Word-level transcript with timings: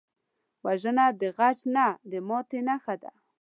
وژنه 0.65 1.05
د 1.19 1.21
غچ 1.37 1.59
نه، 1.75 1.87
د 2.11 2.13
ماتې 2.27 2.59
نښه 2.67 2.95
ده 3.01 3.11